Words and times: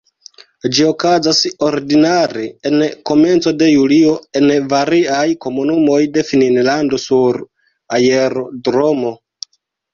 Ĝi 0.75 0.85
okazas 0.91 1.41
ordinare 1.67 2.45
en 2.69 2.81
komenco 3.11 3.53
de 3.59 3.69
julio 3.73 4.17
en 4.41 4.49
variaj 4.73 5.21
komunumoj 5.47 6.01
de 6.19 6.27
Finnlando 6.33 7.03
sur 7.07 7.41
aerodromo. 8.01 9.17